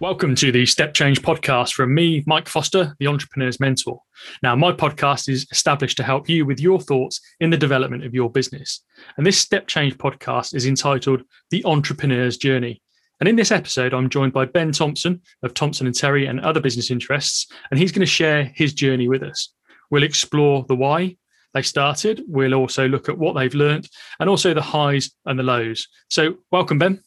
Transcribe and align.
Welcome 0.00 0.34
to 0.36 0.50
the 0.50 0.66
Step 0.66 0.92
Change 0.92 1.22
podcast 1.22 1.72
from 1.72 1.94
me, 1.94 2.24
Mike 2.26 2.48
Foster, 2.48 2.96
the 2.98 3.06
entrepreneur's 3.06 3.60
mentor. 3.60 4.02
Now, 4.42 4.56
my 4.56 4.72
podcast 4.72 5.28
is 5.28 5.46
established 5.52 5.96
to 5.98 6.02
help 6.02 6.28
you 6.28 6.44
with 6.44 6.58
your 6.58 6.80
thoughts 6.80 7.20
in 7.38 7.50
the 7.50 7.56
development 7.56 8.04
of 8.04 8.12
your 8.12 8.28
business. 8.28 8.82
And 9.16 9.24
this 9.24 9.38
Step 9.38 9.68
Change 9.68 9.96
podcast 9.96 10.52
is 10.52 10.66
entitled 10.66 11.22
The 11.50 11.64
Entrepreneur's 11.64 12.36
Journey. 12.36 12.82
And 13.20 13.28
in 13.28 13.36
this 13.36 13.52
episode, 13.52 13.94
I'm 13.94 14.10
joined 14.10 14.32
by 14.32 14.46
Ben 14.46 14.72
Thompson 14.72 15.22
of 15.44 15.54
Thompson 15.54 15.86
and 15.86 15.94
Terry 15.94 16.26
and 16.26 16.40
other 16.40 16.60
business 16.60 16.90
interests, 16.90 17.46
and 17.70 17.78
he's 17.78 17.92
going 17.92 18.00
to 18.00 18.06
share 18.06 18.52
his 18.52 18.74
journey 18.74 19.06
with 19.06 19.22
us. 19.22 19.54
We'll 19.92 20.02
explore 20.02 20.64
the 20.68 20.76
why 20.76 21.16
they 21.54 21.62
started. 21.62 22.24
We'll 22.26 22.54
also 22.54 22.88
look 22.88 23.08
at 23.08 23.16
what 23.16 23.36
they've 23.36 23.54
learned 23.54 23.88
and 24.18 24.28
also 24.28 24.54
the 24.54 24.60
highs 24.60 25.12
and 25.24 25.38
the 25.38 25.44
lows. 25.44 25.86
So, 26.10 26.38
welcome, 26.50 26.80
Ben. 26.80 27.00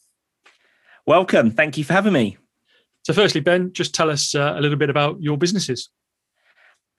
Welcome. 1.06 1.50
Thank 1.50 1.76
you 1.76 1.84
for 1.84 1.92
having 1.92 2.14
me. 2.14 2.38
So, 3.08 3.14
firstly, 3.14 3.40
Ben, 3.40 3.72
just 3.72 3.94
tell 3.94 4.10
us 4.10 4.34
uh, 4.34 4.52
a 4.54 4.60
little 4.60 4.76
bit 4.76 4.90
about 4.90 5.22
your 5.22 5.38
businesses. 5.38 5.88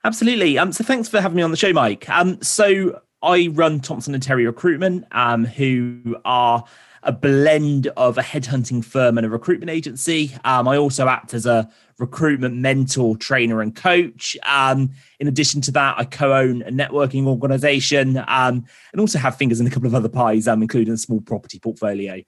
Absolutely. 0.02 0.58
Um, 0.58 0.72
so, 0.72 0.82
thanks 0.82 1.08
for 1.08 1.20
having 1.20 1.36
me 1.36 1.42
on 1.42 1.52
the 1.52 1.56
show, 1.56 1.72
Mike. 1.72 2.10
Um, 2.10 2.42
so, 2.42 3.00
I 3.22 3.48
run 3.52 3.78
Thompson 3.78 4.12
and 4.14 4.20
Terry 4.20 4.44
Recruitment, 4.44 5.04
um, 5.12 5.44
who 5.44 6.16
are 6.24 6.64
a 7.04 7.12
blend 7.12 7.86
of 7.96 8.18
a 8.18 8.22
headhunting 8.22 8.84
firm 8.84 9.18
and 9.18 9.24
a 9.24 9.30
recruitment 9.30 9.70
agency. 9.70 10.34
Um, 10.44 10.66
I 10.66 10.78
also 10.78 11.06
act 11.06 11.32
as 11.32 11.46
a 11.46 11.70
recruitment 12.00 12.56
mentor, 12.56 13.16
trainer, 13.16 13.62
and 13.62 13.76
coach. 13.76 14.36
Um, 14.44 14.90
in 15.20 15.28
addition 15.28 15.60
to 15.60 15.70
that, 15.70 15.94
I 15.96 16.06
co-own 16.06 16.62
a 16.62 16.72
networking 16.72 17.26
organization 17.26 18.16
um, 18.26 18.64
and 18.90 19.00
also 19.00 19.20
have 19.20 19.36
fingers 19.36 19.60
in 19.60 19.66
a 19.68 19.70
couple 19.70 19.86
of 19.86 19.94
other 19.94 20.08
pies, 20.08 20.48
um, 20.48 20.60
including 20.60 20.92
a 20.92 20.98
small 20.98 21.20
property 21.20 21.60
portfolio. 21.60 22.20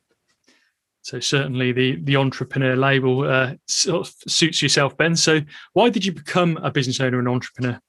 So 1.02 1.20
certainly 1.20 1.72
the 1.72 1.96
the 1.96 2.16
entrepreneur 2.16 2.76
label 2.76 3.28
uh, 3.28 3.54
sort 3.66 4.06
of 4.06 4.14
suits 4.28 4.62
yourself, 4.62 4.96
Ben. 4.96 5.16
So 5.16 5.40
why 5.72 5.90
did 5.90 6.04
you 6.04 6.12
become 6.12 6.56
a 6.58 6.70
business 6.70 7.00
owner 7.00 7.18
and 7.18 7.28
entrepreneur? 7.28 7.80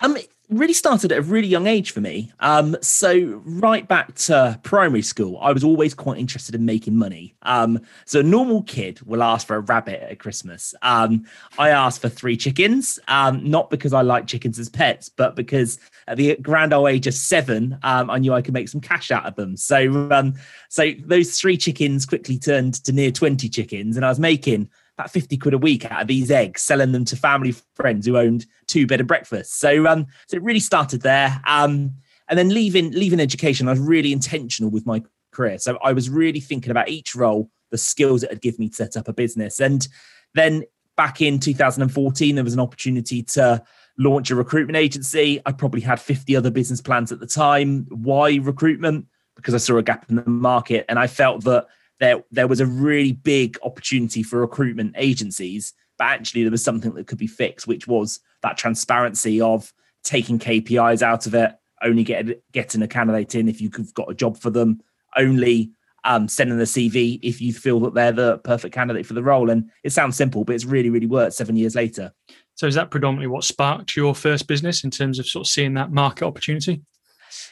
Um, 0.00 0.16
it 0.16 0.28
really 0.48 0.72
started 0.72 1.12
at 1.12 1.18
a 1.18 1.22
really 1.22 1.48
young 1.48 1.66
age 1.66 1.90
for 1.90 2.00
me. 2.00 2.32
Um, 2.40 2.74
so 2.80 3.42
right 3.44 3.86
back 3.86 4.14
to 4.14 4.58
primary 4.62 5.02
school, 5.02 5.38
I 5.42 5.52
was 5.52 5.62
always 5.62 5.92
quite 5.92 6.18
interested 6.18 6.54
in 6.54 6.64
making 6.64 6.96
money. 6.96 7.34
Um, 7.42 7.80
so 8.06 8.20
a 8.20 8.22
normal 8.22 8.62
kid 8.62 9.00
will 9.02 9.22
ask 9.22 9.46
for 9.46 9.56
a 9.56 9.60
rabbit 9.60 10.02
at 10.02 10.18
Christmas. 10.18 10.74
Um, 10.80 11.26
I 11.58 11.68
asked 11.70 12.00
for 12.00 12.08
three 12.08 12.36
chickens, 12.36 12.98
um, 13.08 13.50
not 13.50 13.68
because 13.68 13.92
I 13.92 14.00
like 14.00 14.26
chickens 14.26 14.58
as 14.58 14.70
pets, 14.70 15.10
but 15.10 15.36
because 15.36 15.78
at 16.06 16.16
the 16.16 16.36
grand 16.36 16.72
old 16.72 16.88
age 16.88 17.06
of 17.06 17.14
seven, 17.14 17.78
um, 17.82 18.08
I 18.08 18.18
knew 18.18 18.32
I 18.32 18.40
could 18.40 18.54
make 18.54 18.70
some 18.70 18.80
cash 18.80 19.10
out 19.10 19.26
of 19.26 19.34
them. 19.34 19.54
So, 19.56 20.08
um, 20.10 20.32
so 20.70 20.92
those 21.04 21.38
three 21.38 21.58
chickens 21.58 22.06
quickly 22.06 22.38
turned 22.38 22.82
to 22.84 22.92
near 22.92 23.10
twenty 23.10 23.50
chickens, 23.50 23.96
and 23.96 24.06
I 24.06 24.08
was 24.08 24.18
making 24.18 24.70
about 24.98 25.10
50 25.10 25.36
quid 25.36 25.54
a 25.54 25.58
week 25.58 25.84
out 25.84 26.02
of 26.02 26.08
these 26.08 26.30
eggs, 26.30 26.60
selling 26.62 26.90
them 26.90 27.04
to 27.04 27.16
family 27.16 27.54
friends 27.76 28.04
who 28.04 28.18
owned 28.18 28.46
two 28.66 28.86
bed 28.86 28.98
and 28.98 29.08
breakfast. 29.08 29.60
So 29.60 29.86
um, 29.86 30.06
so 30.26 30.36
it 30.36 30.42
really 30.42 30.60
started 30.60 31.02
there. 31.02 31.40
Um, 31.46 31.94
and 32.28 32.38
then 32.38 32.48
leaving 32.48 32.90
leaving 32.90 33.20
education, 33.20 33.68
I 33.68 33.72
was 33.72 33.80
really 33.80 34.12
intentional 34.12 34.70
with 34.70 34.86
my 34.86 35.02
career. 35.30 35.58
So 35.58 35.78
I 35.82 35.92
was 35.92 36.10
really 36.10 36.40
thinking 36.40 36.72
about 36.72 36.88
each 36.88 37.14
role, 37.14 37.48
the 37.70 37.78
skills 37.78 38.24
it 38.24 38.30
would 38.30 38.42
give 38.42 38.58
me 38.58 38.68
to 38.70 38.74
set 38.74 38.96
up 38.96 39.06
a 39.06 39.12
business. 39.12 39.60
And 39.60 39.86
then 40.34 40.64
back 40.96 41.20
in 41.20 41.38
2014, 41.38 42.34
there 42.34 42.44
was 42.44 42.54
an 42.54 42.60
opportunity 42.60 43.22
to 43.22 43.62
launch 43.98 44.30
a 44.32 44.34
recruitment 44.34 44.76
agency. 44.76 45.40
I 45.46 45.52
probably 45.52 45.80
had 45.80 46.00
50 46.00 46.34
other 46.34 46.50
business 46.50 46.80
plans 46.80 47.12
at 47.12 47.20
the 47.20 47.26
time. 47.26 47.86
Why 47.88 48.36
recruitment? 48.36 49.06
Because 49.36 49.54
I 49.54 49.58
saw 49.58 49.76
a 49.76 49.82
gap 49.82 50.06
in 50.08 50.16
the 50.16 50.28
market 50.28 50.86
and 50.88 50.98
I 50.98 51.06
felt 51.06 51.44
that 51.44 51.68
there 52.00 52.22
there 52.30 52.48
was 52.48 52.60
a 52.60 52.66
really 52.66 53.12
big 53.12 53.58
opportunity 53.62 54.22
for 54.22 54.40
recruitment 54.40 54.94
agencies, 54.96 55.72
but 55.98 56.04
actually 56.04 56.42
there 56.42 56.50
was 56.50 56.64
something 56.64 56.94
that 56.94 57.06
could 57.06 57.18
be 57.18 57.26
fixed, 57.26 57.66
which 57.66 57.86
was 57.86 58.20
that 58.42 58.56
transparency 58.56 59.40
of 59.40 59.72
taking 60.04 60.38
KPIs 60.38 61.02
out 61.02 61.26
of 61.26 61.34
it, 61.34 61.52
only 61.82 62.04
get, 62.04 62.40
getting 62.52 62.82
a 62.82 62.88
candidate 62.88 63.34
in 63.34 63.48
if 63.48 63.60
you've 63.60 63.94
got 63.94 64.10
a 64.10 64.14
job 64.14 64.38
for 64.38 64.50
them, 64.50 64.80
only 65.16 65.72
um, 66.04 66.28
sending 66.28 66.58
the 66.58 66.64
CV 66.64 67.18
if 67.22 67.40
you 67.40 67.52
feel 67.52 67.80
that 67.80 67.94
they're 67.94 68.12
the 68.12 68.38
perfect 68.38 68.74
candidate 68.74 69.06
for 69.06 69.14
the 69.14 69.22
role. 69.22 69.50
And 69.50 69.70
it 69.84 69.90
sounds 69.90 70.16
simple, 70.16 70.44
but 70.44 70.54
it's 70.54 70.64
really, 70.64 70.90
really 70.90 71.06
worked 71.06 71.34
seven 71.34 71.56
years 71.56 71.74
later. 71.74 72.12
So 72.54 72.66
is 72.66 72.74
that 72.74 72.90
predominantly 72.90 73.28
what 73.28 73.44
sparked 73.44 73.96
your 73.96 74.14
first 74.14 74.46
business 74.46 74.84
in 74.84 74.90
terms 74.90 75.18
of 75.18 75.26
sort 75.26 75.46
of 75.46 75.50
seeing 75.50 75.74
that 75.74 75.92
market 75.92 76.26
opportunity? 76.26 76.82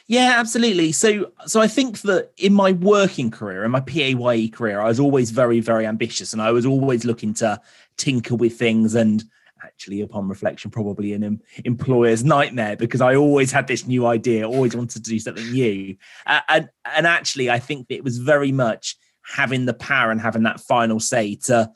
Yeah, 0.07 0.35
absolutely. 0.37 0.91
So, 0.91 1.31
so 1.45 1.61
I 1.61 1.67
think 1.67 2.01
that 2.01 2.31
in 2.37 2.53
my 2.53 2.71
working 2.71 3.31
career, 3.31 3.63
in 3.63 3.71
my 3.71 3.81
PAYE 3.81 4.49
career, 4.49 4.79
I 4.79 4.87
was 4.87 4.99
always 4.99 5.31
very, 5.31 5.59
very 5.59 5.85
ambitious, 5.85 6.33
and 6.33 6.41
I 6.41 6.51
was 6.51 6.65
always 6.65 7.05
looking 7.05 7.33
to 7.35 7.59
tinker 7.97 8.35
with 8.35 8.57
things. 8.57 8.95
And 8.95 9.23
actually, 9.63 10.01
upon 10.01 10.27
reflection, 10.27 10.71
probably 10.71 11.13
an 11.13 11.41
employer's 11.65 12.23
nightmare 12.23 12.75
because 12.75 13.01
I 13.01 13.15
always 13.15 13.51
had 13.51 13.67
this 13.67 13.85
new 13.87 14.05
idea, 14.05 14.47
always 14.47 14.75
wanted 14.75 15.03
to 15.03 15.09
do 15.09 15.19
something 15.19 15.51
new. 15.51 15.95
Uh, 16.25 16.41
and 16.49 16.69
and 16.85 17.07
actually, 17.07 17.49
I 17.49 17.59
think 17.59 17.87
it 17.89 18.03
was 18.03 18.17
very 18.17 18.51
much 18.51 18.95
having 19.23 19.65
the 19.65 19.73
power 19.73 20.11
and 20.11 20.21
having 20.21 20.43
that 20.43 20.59
final 20.59 20.99
say 20.99 21.35
to 21.35 21.69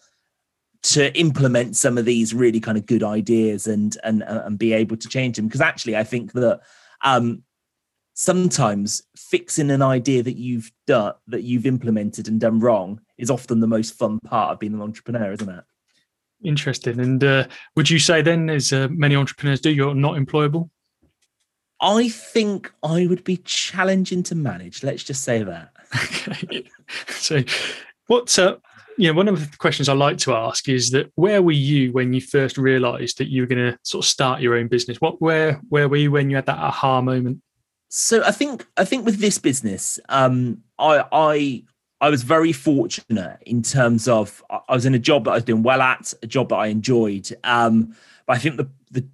to 0.83 1.15
implement 1.17 1.75
some 1.75 1.97
of 1.97 2.05
these 2.05 2.33
really 2.33 2.59
kind 2.59 2.77
of 2.77 2.85
good 2.85 3.03
ideas 3.03 3.67
and 3.67 3.97
and 4.03 4.23
and 4.23 4.57
be 4.57 4.73
able 4.73 4.97
to 4.97 5.07
change 5.07 5.35
them. 5.35 5.47
Because 5.47 5.61
actually, 5.61 5.95
I 5.95 6.03
think 6.03 6.33
that 6.33 6.61
um, 7.03 7.43
sometimes 8.13 9.03
fixing 9.15 9.71
an 9.71 9.81
idea 9.81 10.21
that 10.23 10.37
you've 10.37 10.71
done 10.87 11.13
that 11.27 11.43
you've 11.43 11.65
implemented 11.65 12.27
and 12.27 12.39
done 12.39 12.59
wrong 12.59 13.01
is 13.17 13.31
often 13.31 13.59
the 13.59 13.67
most 13.67 13.93
fun 13.93 14.19
part 14.19 14.51
of 14.51 14.59
being 14.59 14.73
an 14.73 14.81
entrepreneur 14.81 15.31
isn't 15.31 15.49
it? 15.49 15.63
Interesting. 16.43 16.99
And 16.99 17.23
uh, 17.23 17.47
would 17.75 17.89
you 17.89 17.99
say 17.99 18.21
then 18.21 18.49
as 18.49 18.73
uh, 18.73 18.87
many 18.89 19.15
entrepreneurs 19.15 19.61
do 19.61 19.71
you're 19.71 19.95
not 19.95 20.15
employable? 20.15 20.69
I 21.83 22.09
think 22.09 22.71
i 22.83 23.07
would 23.07 23.23
be 23.23 23.37
challenging 23.37 24.21
to 24.21 24.35
manage 24.35 24.83
let's 24.83 25.03
just 25.03 25.23
say 25.23 25.43
that. 25.43 25.71
Okay. 26.43 26.63
So 27.07 27.43
what's 28.07 28.37
uh 28.37 28.57
you 28.97 29.07
know, 29.07 29.13
one 29.13 29.27
of 29.27 29.51
the 29.51 29.57
questions 29.57 29.89
I 29.89 29.93
like 29.93 30.17
to 30.19 30.33
ask 30.33 30.69
is 30.69 30.91
that 30.91 31.11
where 31.15 31.41
were 31.41 31.51
you 31.51 31.91
when 31.91 32.13
you 32.13 32.21
first 32.21 32.57
realised 32.57 33.17
that 33.17 33.29
you 33.29 33.41
were 33.41 33.47
going 33.47 33.71
to 33.71 33.79
sort 33.83 34.05
of 34.05 34.09
start 34.09 34.41
your 34.41 34.55
own 34.55 34.67
business? 34.67 34.99
What 35.01 35.21
where 35.21 35.61
where 35.69 35.89
were 35.89 35.97
you 35.97 36.11
when 36.11 36.29
you 36.29 36.35
had 36.35 36.45
that 36.45 36.59
aha 36.59 37.01
moment? 37.01 37.41
So 37.93 38.23
I 38.23 38.31
think 38.31 38.65
I 38.77 38.85
think 38.85 39.05
with 39.05 39.19
this 39.19 39.37
business, 39.37 39.99
um, 40.07 40.63
I 40.79 41.03
I 41.11 41.63
I 41.99 42.09
was 42.09 42.23
very 42.23 42.53
fortunate 42.53 43.39
in 43.45 43.61
terms 43.61 44.07
of 44.07 44.41
I 44.49 44.73
was 44.73 44.85
in 44.85 44.95
a 44.95 44.99
job 44.99 45.25
that 45.25 45.31
I 45.31 45.35
was 45.35 45.43
doing 45.43 45.61
well 45.61 45.81
at, 45.81 46.13
a 46.23 46.27
job 46.27 46.49
that 46.49 46.55
I 46.55 46.67
enjoyed. 46.67 47.29
Um, 47.43 47.93
but 48.25 48.37
I 48.37 48.39
think 48.39 48.55
the 48.55 48.69
the 48.91 49.05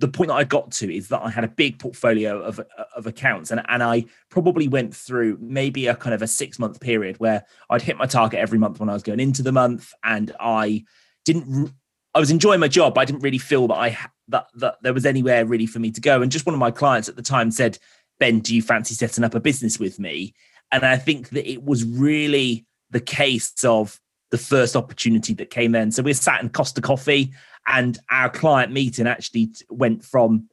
the 0.00 0.08
point 0.08 0.26
that 0.26 0.34
I 0.34 0.42
got 0.42 0.72
to 0.72 0.92
is 0.92 1.06
that 1.08 1.22
I 1.22 1.30
had 1.30 1.44
a 1.44 1.48
big 1.48 1.78
portfolio 1.78 2.42
of 2.42 2.60
of 2.96 3.06
accounts, 3.06 3.52
and 3.52 3.62
and 3.68 3.80
I 3.80 4.06
probably 4.28 4.66
went 4.66 4.92
through 4.92 5.38
maybe 5.40 5.86
a 5.86 5.94
kind 5.94 6.12
of 6.12 6.20
a 6.20 6.26
six 6.26 6.58
month 6.58 6.80
period 6.80 7.20
where 7.20 7.44
I'd 7.70 7.82
hit 7.82 7.96
my 7.96 8.06
target 8.06 8.40
every 8.40 8.58
month 8.58 8.80
when 8.80 8.88
I 8.88 8.94
was 8.94 9.04
going 9.04 9.20
into 9.20 9.44
the 9.44 9.52
month, 9.52 9.92
and 10.02 10.34
I 10.40 10.82
didn't. 11.24 11.72
I 12.12 12.18
was 12.18 12.32
enjoying 12.32 12.58
my 12.58 12.66
job, 12.66 12.94
but 12.94 13.02
I 13.02 13.04
didn't 13.04 13.22
really 13.22 13.38
feel 13.38 13.68
that 13.68 13.76
I 13.76 13.96
that 14.30 14.48
that 14.54 14.78
there 14.82 14.94
was 14.94 15.06
anywhere 15.06 15.46
really 15.46 15.66
for 15.66 15.78
me 15.78 15.92
to 15.92 16.00
go. 16.00 16.22
And 16.22 16.32
just 16.32 16.44
one 16.44 16.54
of 16.54 16.58
my 16.58 16.72
clients 16.72 17.08
at 17.08 17.14
the 17.16 17.22
time 17.22 17.50
said, 17.50 17.78
Ben, 18.20 18.38
do 18.38 18.54
you 18.54 18.62
fancy 18.62 18.94
setting 18.94 19.24
up 19.24 19.34
a 19.34 19.40
business 19.40 19.80
with 19.80 19.98
me? 19.98 20.34
And 20.70 20.84
I 20.84 20.96
think 20.96 21.30
that 21.30 21.50
it 21.50 21.64
was 21.64 21.84
really 21.84 22.66
the 22.90 23.00
case 23.00 23.64
of 23.64 23.98
the 24.30 24.38
first 24.38 24.76
opportunity 24.76 25.34
that 25.34 25.50
came 25.50 25.74
in. 25.74 25.90
So 25.90 26.04
we 26.04 26.12
sat 26.12 26.40
in 26.40 26.50
Costa 26.50 26.80
Coffee, 26.80 27.32
and 27.66 27.98
our 28.10 28.30
client 28.30 28.72
meeting 28.72 29.06
actually 29.06 29.50
went 29.68 30.04
from 30.04 30.48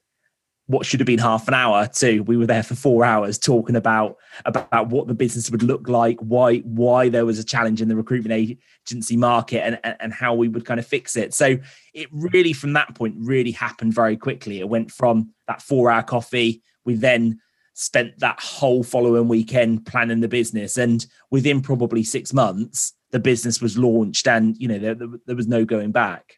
what 0.68 0.86
should 0.86 1.00
have 1.00 1.08
been 1.08 1.20
half 1.20 1.48
an 1.48 1.54
hour 1.54 1.88
to 1.88 2.20
we 2.22 2.36
were 2.36 2.46
there 2.46 2.62
for 2.62 2.76
four 2.76 3.06
hours 3.06 3.40
talking 3.40 3.78
about 3.78 4.18
about 4.44 4.90
what 4.90 5.08
the 5.08 5.14
business 5.14 5.50
would 5.50 5.64
look 5.64 5.88
like, 5.88 6.20
why 6.20 6.58
why 6.60 7.08
there 7.08 7.26
was 7.26 7.40
a 7.40 7.44
challenge 7.44 7.82
in 7.82 7.88
the 7.88 7.96
recruitment 7.96 8.34
agency 8.34 9.16
market, 9.16 9.64
and 9.64 9.80
and 10.02 10.14
how 10.14 10.34
we 10.34 10.48
would 10.48 10.66
kind 10.66 10.80
of 10.80 10.86
fix 10.86 11.16
it. 11.16 11.34
So 11.34 11.58
it 11.94 12.10
really, 12.12 12.54
from 12.54 12.74
that 12.74 12.96
point, 12.96 13.16
really 13.18 13.52
happened 13.52 13.94
very 13.94 14.18
quickly. 14.18 14.60
It 14.60 14.70
went 14.70 14.92
from 14.92 15.34
that 15.48 15.62
four 15.62 15.90
hour 15.90 16.04
coffee. 16.04 16.62
We 16.84 16.96
then 16.96 17.40
spent 17.78 18.20
that 18.20 18.40
whole 18.40 18.84
following 18.84 19.28
weekend 19.28 19.86
planning 19.86 20.20
the 20.20 20.28
business. 20.28 20.78
And 20.78 21.06
within 21.30 21.62
probably 21.62 22.04
six 22.04 22.34
months 22.34 22.94
the 23.12 23.20
business 23.20 23.62
was 23.62 23.78
launched 23.78 24.28
and 24.28 24.58
you 24.58 24.68
know 24.68 24.80
there, 24.80 24.96
there 25.26 25.36
was 25.36 25.48
no 25.48 25.64
going 25.64 25.92
back. 25.92 26.34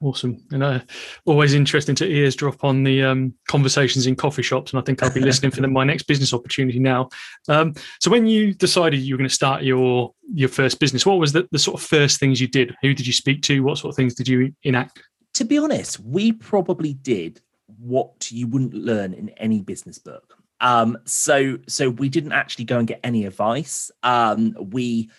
Awesome. 0.00 0.42
And 0.52 0.62
uh, 0.62 0.80
always 1.26 1.54
interesting 1.54 1.94
to 1.96 2.06
eavesdrop 2.06 2.62
on 2.62 2.84
the 2.84 3.02
um, 3.02 3.34
conversations 3.48 4.06
in 4.06 4.14
coffee 4.14 4.42
shops 4.42 4.72
and 4.72 4.78
i 4.78 4.82
think 4.84 5.02
i'll 5.02 5.12
be 5.12 5.18
listening 5.20 5.50
for 5.50 5.60
the, 5.60 5.66
my 5.66 5.82
next 5.82 6.04
business 6.04 6.32
opportunity 6.32 6.78
now. 6.78 7.08
Um, 7.48 7.74
so 8.00 8.10
when 8.10 8.26
you 8.26 8.54
decided 8.54 9.00
you 9.00 9.14
were 9.14 9.18
going 9.18 9.28
to 9.28 9.34
start 9.34 9.62
your 9.62 10.14
your 10.32 10.48
first 10.48 10.80
business 10.80 11.04
what 11.04 11.18
was 11.18 11.32
the, 11.32 11.46
the 11.52 11.58
sort 11.58 11.80
of 11.80 11.86
first 11.86 12.18
things 12.18 12.40
you 12.40 12.48
did? 12.48 12.74
Who 12.80 12.94
did 12.94 13.06
you 13.06 13.12
speak 13.12 13.42
to? 13.42 13.62
What 13.62 13.78
sort 13.78 13.92
of 13.92 13.96
things 13.96 14.14
did 14.14 14.26
you 14.26 14.54
enact? 14.62 15.02
To 15.34 15.44
be 15.44 15.58
honest 15.58 16.00
we 16.00 16.32
probably 16.32 16.94
did 16.94 17.42
what 17.78 18.32
you 18.32 18.46
wouldn't 18.46 18.72
learn 18.72 19.12
in 19.12 19.28
any 19.30 19.60
business 19.60 19.98
book 19.98 20.37
um, 20.60 20.98
so 21.04 21.58
so 21.66 21.90
we 21.90 22.08
didn't 22.08 22.32
actually 22.32 22.64
go 22.64 22.78
and 22.78 22.88
get 22.88 23.00
any 23.04 23.24
advice. 23.24 23.90
Um, 24.02 24.56
we 24.58 25.10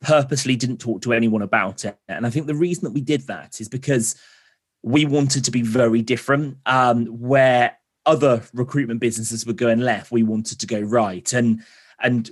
purposely 0.00 0.56
didn't 0.56 0.78
talk 0.78 1.02
to 1.02 1.12
anyone 1.12 1.42
about 1.42 1.84
it. 1.84 1.96
And 2.08 2.26
I 2.26 2.30
think 2.30 2.46
the 2.46 2.54
reason 2.54 2.84
that 2.84 2.92
we 2.92 3.00
did 3.00 3.22
that 3.28 3.60
is 3.60 3.68
because 3.68 4.16
we 4.82 5.04
wanted 5.04 5.44
to 5.44 5.50
be 5.50 5.62
very 5.62 6.02
different. 6.02 6.58
Um, 6.66 7.06
where 7.06 7.76
other 8.04 8.42
recruitment 8.52 9.00
businesses 9.00 9.46
were 9.46 9.52
going 9.52 9.78
left, 9.78 10.10
we 10.10 10.24
wanted 10.24 10.58
to 10.60 10.66
go 10.66 10.80
right. 10.80 11.32
And 11.32 11.62
and 12.00 12.30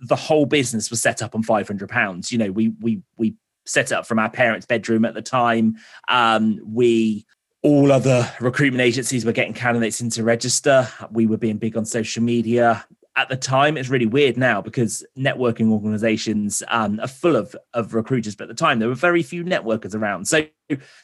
the 0.00 0.16
whole 0.16 0.44
business 0.44 0.90
was 0.90 1.00
set 1.00 1.22
up 1.22 1.34
on 1.34 1.42
500 1.42 1.88
pounds. 1.88 2.30
You 2.30 2.38
know, 2.38 2.50
we 2.50 2.68
we 2.80 3.02
we 3.16 3.36
set 3.66 3.92
up 3.92 4.06
from 4.06 4.18
our 4.18 4.28
parents' 4.28 4.66
bedroom 4.66 5.04
at 5.04 5.14
the 5.14 5.22
time. 5.22 5.76
Um, 6.08 6.60
we 6.64 7.26
all 7.64 7.90
other 7.90 8.30
recruitment 8.40 8.82
agencies 8.82 9.24
were 9.24 9.32
getting 9.32 9.54
candidates 9.54 10.02
into 10.02 10.22
register. 10.22 10.86
We 11.10 11.26
were 11.26 11.38
being 11.38 11.56
big 11.56 11.78
on 11.78 11.86
social 11.86 12.22
media. 12.22 12.84
At 13.16 13.30
the 13.30 13.36
time 13.36 13.78
it's 13.78 13.88
really 13.88 14.06
weird 14.06 14.36
now 14.36 14.60
because 14.60 15.04
networking 15.16 15.70
organizations 15.70 16.62
um, 16.68 17.00
are 17.00 17.08
full 17.08 17.36
of 17.36 17.56
of 17.72 17.94
recruiters 17.94 18.34
but 18.34 18.44
at 18.44 18.48
the 18.48 18.54
time 18.54 18.80
there 18.80 18.88
were 18.88 18.94
very 18.94 19.22
few 19.22 19.44
networkers 19.44 19.94
around. 19.94 20.26
So 20.26 20.46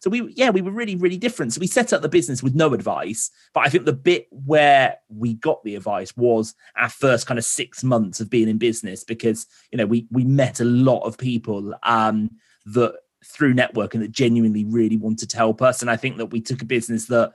so 0.00 0.10
we 0.10 0.30
yeah 0.36 0.50
we 0.50 0.60
were 0.60 0.70
really 0.70 0.96
really 0.96 1.16
different. 1.16 1.54
So 1.54 1.60
we 1.60 1.66
set 1.66 1.94
up 1.94 2.02
the 2.02 2.08
business 2.10 2.42
with 2.42 2.54
no 2.54 2.74
advice 2.74 3.30
but 3.54 3.60
i 3.60 3.68
think 3.68 3.84
the 3.84 3.92
bit 3.92 4.26
where 4.30 4.96
we 5.08 5.34
got 5.34 5.62
the 5.64 5.76
advice 5.76 6.16
was 6.16 6.54
our 6.76 6.88
first 6.88 7.26
kind 7.26 7.38
of 7.38 7.44
six 7.44 7.84
months 7.84 8.20
of 8.20 8.28
being 8.28 8.48
in 8.48 8.58
business 8.58 9.04
because 9.04 9.46
you 9.70 9.78
know 9.78 9.86
we 9.86 10.06
we 10.10 10.24
met 10.24 10.60
a 10.60 10.64
lot 10.64 11.02
of 11.02 11.16
people 11.16 11.74
um 11.84 12.30
that 12.66 12.94
through 13.24 13.54
networking 13.54 14.00
that 14.00 14.12
genuinely 14.12 14.64
really 14.64 14.96
wanted 14.96 15.28
to 15.28 15.36
help 15.36 15.60
us 15.60 15.82
and 15.82 15.90
i 15.90 15.96
think 15.96 16.16
that 16.16 16.26
we 16.26 16.40
took 16.40 16.62
a 16.62 16.66
business 16.66 17.06
that 17.06 17.32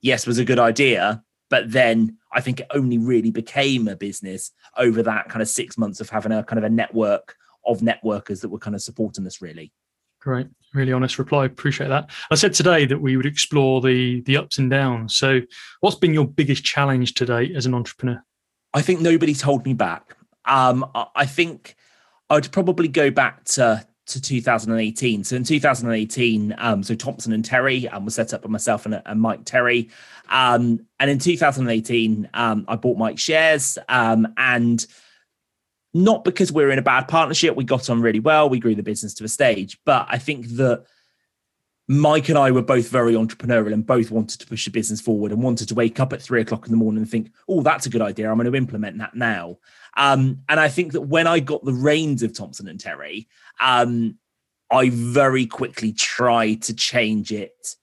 yes 0.00 0.26
was 0.26 0.38
a 0.38 0.44
good 0.44 0.58
idea 0.58 1.22
but 1.50 1.70
then 1.70 2.18
I 2.32 2.40
think 2.40 2.60
it 2.60 2.66
only 2.74 2.98
really 2.98 3.30
became 3.30 3.88
a 3.88 3.96
business 3.96 4.50
over 4.76 5.02
that 5.02 5.28
kind 5.28 5.42
of 5.42 5.48
six 5.48 5.78
months 5.78 6.00
of 6.00 6.10
having 6.10 6.32
a 6.32 6.44
kind 6.44 6.58
of 6.58 6.64
a 6.64 6.70
network 6.70 7.36
of 7.66 7.80
networkers 7.80 8.40
that 8.40 8.48
were 8.48 8.58
kind 8.58 8.76
of 8.76 8.82
supporting 8.82 9.26
us 9.26 9.40
really. 9.40 9.72
Great, 10.20 10.48
really 10.74 10.92
honest 10.92 11.18
reply. 11.18 11.44
Appreciate 11.44 11.88
that. 11.88 12.10
I 12.30 12.34
said 12.34 12.52
today 12.52 12.86
that 12.86 13.00
we 13.00 13.16
would 13.16 13.26
explore 13.26 13.80
the 13.80 14.20
the 14.22 14.36
ups 14.36 14.58
and 14.58 14.68
downs. 14.68 15.14
So, 15.14 15.40
what's 15.80 15.96
been 15.96 16.12
your 16.12 16.26
biggest 16.26 16.64
challenge 16.64 17.14
today 17.14 17.54
as 17.54 17.66
an 17.66 17.74
entrepreneur? 17.74 18.22
I 18.74 18.82
think 18.82 19.00
nobody's 19.00 19.40
told 19.40 19.64
me 19.64 19.74
back. 19.74 20.16
Um, 20.44 20.90
I 21.14 21.24
think 21.24 21.76
I'd 22.30 22.50
probably 22.50 22.88
go 22.88 23.10
back 23.10 23.44
to 23.44 23.86
to 24.08 24.20
2018. 24.20 25.24
So 25.24 25.36
in 25.36 25.44
2018, 25.44 26.54
um, 26.58 26.82
so 26.82 26.94
Thompson 26.94 27.32
and 27.32 27.44
Terry 27.44 27.88
um, 27.88 28.04
was 28.04 28.14
set 28.14 28.34
up 28.34 28.42
by 28.42 28.48
myself 28.48 28.86
and, 28.86 29.00
and 29.04 29.20
Mike 29.20 29.44
Terry. 29.44 29.90
Um, 30.28 30.86
and 30.98 31.10
in 31.10 31.18
2018, 31.18 32.28
um, 32.34 32.64
I 32.68 32.76
bought 32.76 32.98
Mike 32.98 33.18
shares 33.18 33.78
um, 33.88 34.32
and 34.36 34.84
not 35.94 36.24
because 36.24 36.52
we're 36.52 36.70
in 36.70 36.78
a 36.78 36.82
bad 36.82 37.08
partnership, 37.08 37.56
we 37.56 37.64
got 37.64 37.88
on 37.88 38.00
really 38.00 38.20
well, 38.20 38.48
we 38.48 38.60
grew 38.60 38.74
the 38.74 38.82
business 38.82 39.14
to 39.14 39.24
a 39.24 39.28
stage. 39.28 39.78
But 39.84 40.06
I 40.10 40.18
think 40.18 40.48
that 40.56 40.84
Mike 41.90 42.28
and 42.28 42.36
I 42.36 42.50
were 42.50 42.62
both 42.62 42.90
very 42.90 43.14
entrepreneurial 43.14 43.72
and 43.72 43.86
both 43.86 44.10
wanted 44.10 44.40
to 44.40 44.46
push 44.46 44.66
the 44.66 44.70
business 44.70 45.00
forward 45.00 45.32
and 45.32 45.42
wanted 45.42 45.68
to 45.68 45.74
wake 45.74 45.98
up 45.98 46.12
at 46.12 46.20
three 46.20 46.42
o'clock 46.42 46.66
in 46.66 46.70
the 46.70 46.76
morning 46.76 47.00
and 47.00 47.10
think, 47.10 47.32
oh, 47.48 47.62
that's 47.62 47.86
a 47.86 47.90
good 47.90 48.02
idea. 48.02 48.30
I'm 48.30 48.36
going 48.36 48.50
to 48.50 48.58
implement 48.58 48.98
that 48.98 49.14
now. 49.14 49.56
Um, 49.96 50.42
and 50.50 50.60
I 50.60 50.68
think 50.68 50.92
that 50.92 51.02
when 51.02 51.26
I 51.26 51.40
got 51.40 51.64
the 51.64 51.72
reins 51.72 52.22
of 52.22 52.34
Thompson 52.34 52.68
and 52.68 52.78
Terry, 52.78 53.26
um, 53.58 54.18
I 54.70 54.90
very 54.90 55.46
quickly 55.46 55.92
tried 55.92 56.62
to 56.64 56.74
change 56.74 57.32
it 57.32 57.74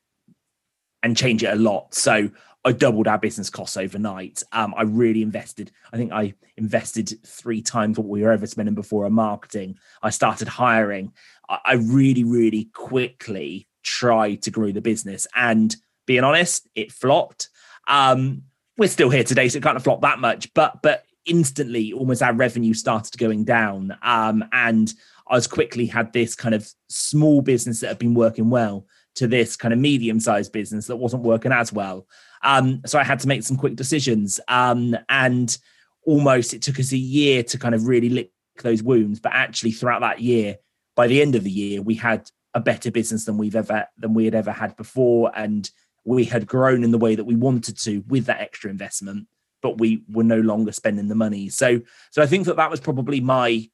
and 1.01 1.17
change 1.17 1.43
it 1.43 1.51
a 1.51 1.55
lot. 1.55 1.95
So 1.95 2.29
I 2.63 2.71
doubled 2.73 3.07
our 3.07 3.17
business 3.17 3.49
costs 3.49 3.75
overnight. 3.75 4.43
Um, 4.51 4.75
I 4.77 4.83
really 4.83 5.23
invested. 5.23 5.71
I 5.91 5.97
think 5.97 6.11
I 6.11 6.35
invested 6.57 7.11
three 7.25 7.63
times 7.63 7.97
what 7.97 8.07
we 8.07 8.21
were 8.21 8.31
ever 8.31 8.45
spending 8.45 8.75
before 8.75 9.05
on 9.05 9.13
marketing. 9.13 9.77
I 10.03 10.11
started 10.11 10.47
hiring. 10.47 11.11
I, 11.49 11.59
I 11.65 11.73
really, 11.73 12.23
really 12.23 12.65
quickly 12.65 13.67
tried 13.85 14.41
to 14.41 14.51
grow 14.51 14.71
the 14.71 14.81
business. 14.81 15.27
And 15.35 15.73
being 16.05 16.23
honest, 16.23 16.67
it 16.75 16.91
flopped. 16.91 17.49
Um, 17.87 18.43
we're 18.77 18.89
still 18.89 19.09
here 19.09 19.23
today, 19.23 19.47
so 19.47 19.57
it 19.57 19.63
kind 19.63 19.77
of 19.77 19.83
flopped 19.83 20.01
that 20.01 20.19
much. 20.19 20.53
But 20.53 20.81
but 20.81 21.05
instantly, 21.25 21.93
almost 21.93 22.21
our 22.21 22.33
revenue 22.33 22.73
started 22.73 23.17
going 23.17 23.45
down. 23.45 23.97
Um, 24.03 24.43
and 24.51 24.93
I 25.27 25.35
was 25.35 25.47
quickly 25.47 25.85
had 25.85 26.11
this 26.11 26.35
kind 26.35 26.53
of 26.53 26.69
small 26.89 27.41
business 27.41 27.79
that 27.79 27.87
had 27.87 27.99
been 27.99 28.13
working 28.13 28.49
well 28.49 28.85
to 29.15 29.27
this 29.27 29.55
kind 29.55 29.73
of 29.73 29.79
medium 29.79 30.19
sized 30.19 30.51
business 30.51 30.87
that 30.87 30.97
wasn't 30.97 31.23
working 31.23 31.51
as 31.51 31.71
well. 31.71 32.05
Um, 32.43 32.81
so 32.85 32.99
I 32.99 33.03
had 33.03 33.19
to 33.21 33.27
make 33.27 33.43
some 33.43 33.57
quick 33.57 33.75
decisions. 33.75 34.39
Um, 34.47 34.95
and 35.09 35.57
almost 36.05 36.53
it 36.53 36.61
took 36.61 36.79
us 36.79 36.91
a 36.91 36.97
year 36.97 37.43
to 37.43 37.57
kind 37.57 37.73
of 37.73 37.87
really 37.87 38.09
lick 38.09 38.31
those 38.61 38.83
wounds. 38.83 39.19
But 39.19 39.33
actually, 39.33 39.71
throughout 39.71 40.01
that 40.01 40.21
year, 40.21 40.57
by 40.95 41.07
the 41.07 41.21
end 41.21 41.35
of 41.35 41.43
the 41.43 41.51
year, 41.51 41.81
we 41.81 41.95
had 41.95 42.29
a 42.55 42.59
better 42.59 42.89
business 42.89 43.25
than 43.25 43.37
we've 43.37 43.55
ever 43.55 43.87
than 43.97 44.13
we 44.13 44.25
had 44.25 44.33
ever 44.33 44.51
had 44.51 44.75
before, 44.77 45.31
and 45.35 45.69
we 46.05 46.23
had 46.23 46.47
grown 46.47 46.83
in 46.83 46.91
the 46.91 46.97
way 46.97 47.15
that 47.15 47.25
we 47.25 47.35
wanted 47.35 47.77
to 47.79 48.03
with 48.07 48.25
that 48.25 48.41
extra 48.41 48.71
investment. 48.71 49.27
But 49.61 49.77
we 49.77 50.03
were 50.09 50.23
no 50.23 50.39
longer 50.39 50.71
spending 50.71 51.07
the 51.07 51.15
money. 51.15 51.49
So, 51.49 51.81
so 52.11 52.21
I 52.21 52.27
think 52.27 52.45
that 52.45 52.57
that 52.57 52.71
was 52.71 52.79
probably 52.79 53.19
my 53.19 53.67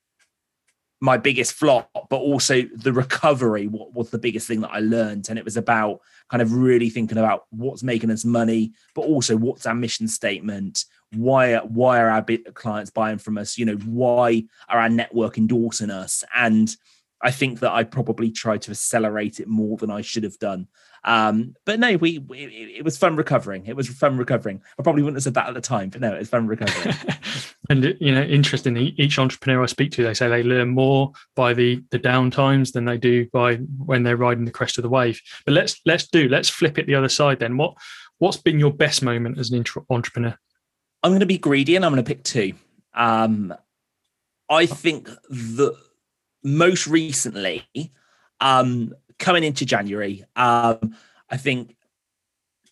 my 1.01 1.17
biggest 1.17 1.53
flop, 1.53 1.89
but 2.09 2.17
also 2.17 2.61
the 2.75 2.93
recovery 2.93 3.67
what 3.67 3.93
was 3.93 4.11
the 4.11 4.19
biggest 4.19 4.47
thing 4.47 4.61
that 4.61 4.69
I 4.71 4.79
learned. 4.79 5.29
And 5.29 5.39
it 5.39 5.43
was 5.43 5.57
about 5.57 5.99
kind 6.29 6.43
of 6.43 6.53
really 6.53 6.91
thinking 6.91 7.17
about 7.17 7.45
what's 7.49 7.81
making 7.81 8.11
us 8.11 8.23
money, 8.23 8.73
but 8.93 9.01
also 9.01 9.35
what's 9.35 9.65
our 9.65 9.73
mission 9.73 10.07
statement. 10.07 10.85
Why, 11.13 11.57
why 11.57 11.99
are 11.99 12.09
our 12.09 12.23
clients 12.53 12.91
buying 12.91 13.17
from 13.17 13.39
us? 13.39 13.57
You 13.57 13.65
know, 13.65 13.77
why 13.77 14.43
are 14.69 14.79
our 14.79 14.89
network 14.89 15.39
endorsing 15.39 15.89
us? 15.89 16.23
And 16.35 16.73
I 17.23 17.31
think 17.31 17.59
that 17.59 17.71
I 17.71 17.83
probably 17.83 18.31
tried 18.31 18.62
to 18.63 18.71
accelerate 18.71 19.39
it 19.39 19.47
more 19.47 19.77
than 19.77 19.91
I 19.91 20.01
should 20.01 20.23
have 20.23 20.39
done. 20.39 20.68
Um, 21.03 21.56
but 21.65 21.79
no, 21.79 21.95
we, 21.97 22.19
we 22.19 22.45
it 22.77 22.83
was 22.83 22.97
fun 22.97 23.15
recovering. 23.15 23.65
It 23.65 23.75
was 23.75 23.88
fun 23.88 24.18
recovering. 24.18 24.62
I 24.77 24.83
probably 24.83 25.01
wouldn't 25.01 25.18
have 25.18 25.23
said 25.23 25.33
that 25.33 25.47
at 25.47 25.53
the 25.53 25.62
time, 25.62 25.89
but 25.89 26.01
no, 26.01 26.13
it 26.13 26.19
was 26.19 26.29
fun 26.29 26.47
recovering. 26.47 26.95
and 27.69 27.97
you 28.00 28.13
know, 28.13 28.21
interesting. 28.21 28.77
Each 28.77 29.18
entrepreneur 29.18 29.63
I 29.63 29.65
speak 29.65 29.91
to, 29.94 30.03
they 30.03 30.13
say 30.13 30.27
they 30.27 30.44
learn 30.44 30.69
more 30.69 31.12
by 31.35 31.53
the 31.53 31.83
the 31.89 31.97
down 31.97 32.29
times 32.29 32.71
than 32.71 32.85
they 32.85 32.97
do 32.97 33.27
by 33.33 33.56
when 33.56 34.03
they're 34.03 34.17
riding 34.17 34.45
the 34.45 34.51
crest 34.51 34.77
of 34.77 34.83
the 34.83 34.89
wave. 34.89 35.19
But 35.45 35.53
let's 35.53 35.79
let's 35.85 36.07
do 36.07 36.27
let's 36.29 36.50
flip 36.50 36.77
it 36.77 36.85
the 36.85 36.95
other 36.95 37.09
side. 37.09 37.39
Then 37.39 37.57
what 37.57 37.75
what's 38.19 38.38
been 38.38 38.59
your 38.59 38.74
best 38.74 39.01
moment 39.01 39.39
as 39.39 39.51
an 39.51 39.63
entrepreneur? 39.89 40.38
I'm 41.03 41.12
going 41.12 41.21
to 41.21 41.25
be 41.25 41.39
greedy 41.39 41.75
and 41.75 41.83
I'm 41.83 41.91
going 41.94 42.03
to 42.03 42.07
pick 42.07 42.24
two. 42.24 42.53
Um, 42.94 43.56
I 44.50 44.67
think 44.67 45.09
that 45.29 45.75
most 46.43 46.88
recently, 46.88 47.65
um, 48.39 48.93
coming 49.19 49.43
into 49.43 49.65
January, 49.65 50.24
um, 50.36 50.95
I 51.29 51.38
think 51.38 51.75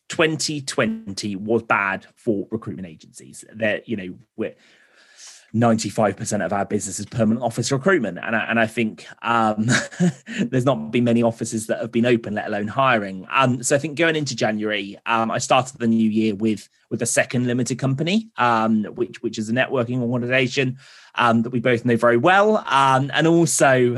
2020 0.10 1.36
was 1.36 1.64
bad 1.64 2.08
for 2.16 2.48
recruitment 2.52 2.88
agencies. 2.88 3.46
That 3.54 3.88
you 3.88 3.96
know, 3.96 4.16
we're 4.36 4.56
95% 5.54 6.46
of 6.46 6.54
our 6.54 6.66
business 6.66 7.00
is 7.00 7.06
permanent 7.06 7.44
office 7.44 7.72
recruitment. 7.72 8.20
And 8.22 8.36
I, 8.36 8.46
and 8.46 8.60
I 8.60 8.68
think 8.68 9.08
um, 9.22 9.68
there's 10.40 10.66
not 10.66 10.92
been 10.92 11.04
many 11.04 11.24
offices 11.24 11.68
that 11.68 11.82
have 11.82 11.92
been 11.92 12.06
open, 12.06 12.36
let 12.36 12.48
alone 12.48 12.68
hiring. 12.68 13.26
Um, 13.32 13.64
so 13.64 13.76
I 13.76 13.80
think 13.80 13.98
going 13.98 14.16
into 14.16 14.36
January, 14.36 14.98
um, 15.06 15.32
I 15.32 15.40
started 15.40 15.80
the 15.80 15.88
new 15.88 16.10
year 16.10 16.36
with 16.36 16.70
with 16.90 17.02
a 17.04 17.06
second 17.06 17.46
limited 17.46 17.78
company, 17.78 18.30
um, 18.38 18.84
which 18.96 19.22
which 19.22 19.38
is 19.38 19.50
a 19.50 19.54
networking 19.54 20.02
organization 20.02 20.78
um, 21.16 21.44
that 21.44 21.52
we 21.52 21.60
both 21.60 21.86
know 21.86 21.98
very 21.98 22.18
well. 22.18 22.64
Um, 22.68 23.12
and 23.14 23.28
also 23.28 23.96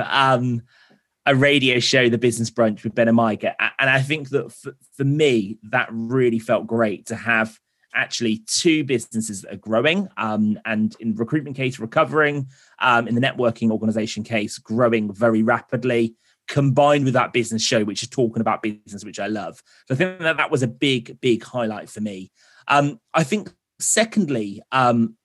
a 1.25 1.35
radio 1.35 1.79
show, 1.79 2.09
The 2.09 2.17
Business 2.17 2.49
Brunch 2.49 2.83
with 2.83 2.95
Ben 2.95 3.07
and 3.07 3.15
Mike. 3.15 3.43
And 3.43 3.89
I 3.89 4.01
think 4.01 4.29
that 4.29 4.51
for, 4.51 4.75
for 4.93 5.03
me, 5.03 5.57
that 5.69 5.87
really 5.91 6.39
felt 6.39 6.65
great 6.65 7.07
to 7.07 7.15
have 7.15 7.59
actually 7.93 8.41
two 8.47 8.83
businesses 8.83 9.41
that 9.41 9.53
are 9.53 9.57
growing 9.57 10.07
um, 10.17 10.59
and 10.65 10.95
in 10.99 11.15
recruitment 11.15 11.55
case 11.55 11.79
recovering 11.79 12.47
um, 12.79 13.07
in 13.07 13.15
the 13.15 13.21
networking 13.21 13.71
organization 13.71 14.23
case 14.23 14.57
growing 14.57 15.13
very 15.13 15.43
rapidly 15.43 16.15
combined 16.47 17.05
with 17.05 17.13
that 17.13 17.33
business 17.33 17.61
show 17.61 17.83
which 17.83 18.03
is 18.03 18.09
talking 18.09 18.41
about 18.41 18.61
business 18.61 19.05
which 19.05 19.19
i 19.19 19.27
love. 19.27 19.61
So 19.87 19.93
i 19.93 19.97
think 19.97 20.19
that 20.19 20.37
that 20.37 20.51
was 20.51 20.63
a 20.63 20.67
big 20.67 21.19
big 21.21 21.43
highlight 21.43 21.89
for 21.89 22.01
me. 22.01 22.31
Um, 22.67 22.99
i 23.13 23.23
think 23.23 23.51
secondly 23.79 24.61
um, 24.71 25.15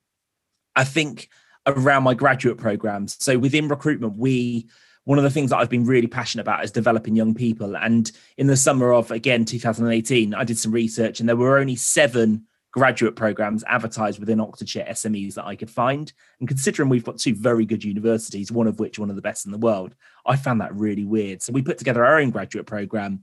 i 0.75 0.85
think 0.85 1.29
around 1.67 2.05
my 2.05 2.15
graduate 2.15 2.59
programs. 2.59 3.17
So 3.23 3.39
within 3.39 3.69
recruitment 3.69 4.17
we 4.17 4.69
one 5.07 5.19
of 5.19 5.25
the 5.25 5.31
things 5.31 5.51
that 5.51 5.59
I've 5.59 5.71
been 5.71 5.87
really 5.87 6.09
passionate 6.09 6.43
about 6.43 6.65
is 6.65 6.73
developing 6.73 7.15
young 7.15 7.33
people. 7.33 7.77
And 7.77 8.11
in 8.37 8.49
the 8.49 8.57
summer 8.57 8.93
of 8.93 9.11
again 9.13 9.45
2018, 9.45 10.35
I 10.35 10.45
did 10.45 10.59
some 10.59 10.73
research, 10.73 11.21
and 11.21 11.29
there 11.29 11.37
were 11.37 11.59
only 11.59 11.77
seven 11.77 12.45
graduate 12.77 13.17
programs 13.17 13.65
advertised 13.65 14.21
within 14.21 14.39
Oxfordshire 14.39 14.87
SMEs 14.91 15.33
that 15.35 15.47
I 15.47 15.57
could 15.57 15.71
find. 15.71 16.13
And 16.41 16.47
considering 16.47 16.91
we've 16.91 17.03
got 17.03 17.19
two 17.19 17.35
very 17.35 17.65
good 17.65 17.83
universities, 17.83 18.53
one 18.53 18.67
of 18.67 18.79
which 18.79 18.99
one 18.99 19.09
of 19.09 19.17
the 19.17 19.23
best 19.23 19.47
in 19.47 19.53
the 19.53 19.57
world, 19.57 19.95
I 20.27 20.37
found 20.37 20.61
that 20.61 20.77
really 20.77 21.07
weird. 21.07 21.41
So 21.41 21.55
we 21.55 21.63
put 21.63 21.79
together 21.79 22.05
our 22.05 22.21
own 22.21 22.29
graduate 22.29 22.67
program, 22.67 23.23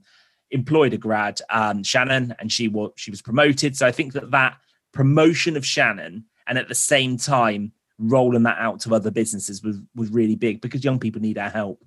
employed 0.50 0.92
a 0.92 0.98
grad, 0.98 1.40
um, 1.50 1.84
Shannon, 1.84 2.34
and 2.40 2.50
she 2.50 2.66
was 2.66 2.90
she 2.96 3.12
was 3.12 3.22
promoted. 3.22 3.76
So 3.76 3.86
I 3.86 3.92
think 3.92 4.14
that 4.14 4.32
that 4.32 4.56
promotion 4.92 5.56
of 5.56 5.64
Shannon 5.64 6.24
and 6.48 6.58
at 6.58 6.66
the 6.66 6.74
same 6.74 7.16
time 7.16 7.70
rolling 7.96 8.42
that 8.42 8.58
out 8.58 8.80
to 8.80 8.92
other 8.92 9.12
businesses 9.12 9.62
was 9.62 9.78
was 9.94 10.10
really 10.10 10.34
big 10.34 10.62
because 10.62 10.82
young 10.82 10.98
people 10.98 11.22
need 11.22 11.38
our 11.38 11.50
help. 11.50 11.80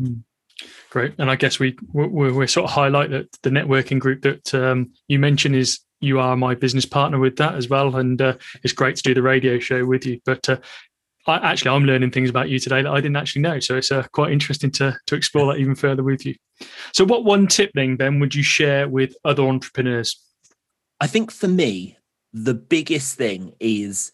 Mm. 0.00 0.22
Great, 0.88 1.12
and 1.18 1.30
I 1.30 1.36
guess 1.36 1.58
we 1.58 1.76
we 1.92 2.32
we 2.32 2.46
sort 2.46 2.64
of 2.64 2.70
highlight 2.70 3.10
that 3.10 3.30
the 3.42 3.50
networking 3.50 3.98
group 3.98 4.22
that 4.22 4.54
um, 4.54 4.94
you 5.06 5.18
mentioned 5.18 5.54
is 5.54 5.80
you 6.00 6.18
are 6.20 6.36
my 6.36 6.54
business 6.54 6.86
partner 6.86 7.18
with 7.18 7.36
that 7.36 7.54
as 7.54 7.68
well, 7.68 7.96
and 7.96 8.20
uh, 8.20 8.34
it's 8.62 8.72
great 8.72 8.96
to 8.96 9.02
do 9.02 9.14
the 9.14 9.22
radio 9.22 9.58
show 9.58 9.84
with 9.84 10.06
you. 10.06 10.20
But 10.24 10.48
uh, 10.48 10.58
I, 11.26 11.36
actually, 11.36 11.70
I'm 11.70 11.84
learning 11.84 12.10
things 12.10 12.30
about 12.30 12.48
you 12.48 12.58
today 12.58 12.82
that 12.82 12.90
I 12.90 13.00
didn't 13.00 13.16
actually 13.16 13.42
know, 13.42 13.60
so 13.60 13.76
it's 13.76 13.92
uh, 13.92 14.06
quite 14.12 14.32
interesting 14.32 14.70
to 14.72 14.96
to 15.06 15.14
explore 15.14 15.52
that 15.52 15.60
even 15.60 15.74
further 15.74 16.02
with 16.02 16.24
you. 16.24 16.34
So, 16.92 17.04
what 17.04 17.24
one 17.24 17.46
tip 17.46 17.70
then, 17.74 17.96
Ben, 17.96 18.20
would 18.20 18.34
you 18.34 18.42
share 18.42 18.88
with 18.88 19.14
other 19.24 19.42
entrepreneurs? 19.42 20.20
I 21.00 21.06
think 21.06 21.30
for 21.30 21.48
me, 21.48 21.96
the 22.32 22.54
biggest 22.54 23.16
thing 23.16 23.54
is 23.60 24.12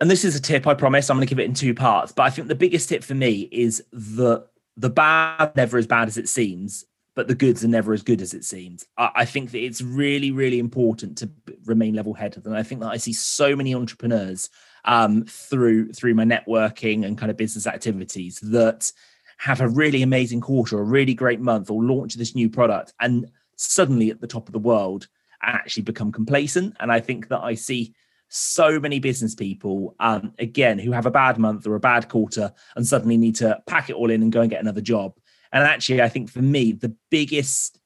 and 0.00 0.10
this 0.10 0.24
is 0.24 0.34
a 0.34 0.42
tip 0.42 0.66
i 0.66 0.74
promise 0.74 1.08
i'm 1.08 1.16
going 1.16 1.24
to 1.24 1.30
give 1.30 1.38
it 1.38 1.44
in 1.44 1.54
two 1.54 1.72
parts 1.72 2.10
but 2.10 2.24
i 2.24 2.30
think 2.30 2.48
the 2.48 2.54
biggest 2.56 2.88
tip 2.88 3.04
for 3.04 3.14
me 3.14 3.48
is 3.52 3.84
that 3.92 4.48
the 4.76 4.90
bad 4.90 5.54
never 5.56 5.78
as 5.78 5.86
bad 5.86 6.08
as 6.08 6.16
it 6.16 6.28
seems, 6.28 6.84
but 7.14 7.28
the 7.28 7.34
goods 7.34 7.64
are 7.64 7.68
never 7.68 7.92
as 7.92 8.02
good 8.02 8.20
as 8.20 8.34
it 8.34 8.44
seems. 8.44 8.84
I, 8.98 9.10
I 9.16 9.24
think 9.24 9.50
that 9.52 9.62
it's 9.62 9.82
really, 9.82 10.30
really 10.30 10.58
important 10.58 11.18
to 11.18 11.30
remain 11.64 11.94
level 11.94 12.14
headed. 12.14 12.46
And 12.46 12.56
I 12.56 12.62
think 12.62 12.80
that 12.80 12.90
I 12.90 12.96
see 12.96 13.12
so 13.12 13.54
many 13.54 13.74
entrepreneurs 13.74 14.50
um, 14.84 15.24
through 15.24 15.92
through 15.92 16.14
my 16.14 16.24
networking 16.24 17.04
and 17.04 17.16
kind 17.16 17.30
of 17.30 17.36
business 17.36 17.66
activities 17.66 18.40
that 18.40 18.92
have 19.38 19.60
a 19.60 19.68
really 19.68 20.02
amazing 20.02 20.40
quarter, 20.40 20.78
a 20.78 20.84
really 20.84 21.14
great 21.14 21.40
month, 21.40 21.70
or 21.70 21.82
launch 21.82 22.14
this 22.14 22.34
new 22.34 22.48
product, 22.48 22.92
and 23.00 23.30
suddenly 23.56 24.10
at 24.10 24.20
the 24.20 24.26
top 24.26 24.48
of 24.48 24.52
the 24.52 24.58
world 24.58 25.08
actually 25.42 25.82
become 25.82 26.12
complacent. 26.12 26.76
And 26.80 26.90
I 26.90 27.00
think 27.00 27.28
that 27.28 27.40
I 27.40 27.54
see 27.54 27.94
so 28.28 28.80
many 28.80 28.98
business 28.98 29.34
people, 29.34 29.94
um, 30.00 30.32
again, 30.38 30.78
who 30.78 30.92
have 30.92 31.06
a 31.06 31.10
bad 31.10 31.38
month 31.38 31.66
or 31.66 31.74
a 31.74 31.80
bad 31.80 32.08
quarter 32.08 32.52
and 32.74 32.86
suddenly 32.86 33.16
need 33.16 33.36
to 33.36 33.62
pack 33.66 33.90
it 33.90 33.96
all 33.96 34.10
in 34.10 34.22
and 34.22 34.32
go 34.32 34.40
and 34.40 34.50
get 34.50 34.60
another 34.60 34.80
job. 34.80 35.14
And 35.54 35.62
actually, 35.62 36.02
I 36.02 36.08
think 36.08 36.28
for 36.28 36.42
me, 36.42 36.72
the 36.72 36.94
biggest, 37.10 37.78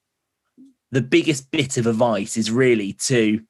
the 0.91 1.03
biggest 1.03 1.51
bit 1.51 1.77
of 1.77 1.85
advice 1.85 2.35
is 2.35 2.49
really 2.49 2.93
to, 2.93 3.41